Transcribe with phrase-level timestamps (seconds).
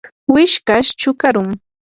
[0.33, 1.47] wishkash chukarum.